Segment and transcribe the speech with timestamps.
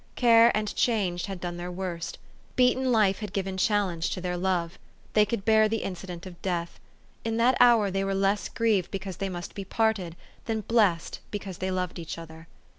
[0.15, 2.17] Care and change had done their worst.
[2.55, 4.79] Beaten life had given challenge to their love.
[5.13, 6.79] They could bear the incident of death.
[7.23, 11.59] In that hour they were less grieved because they must be parted, than blessed because
[11.59, 12.47] they loved each other.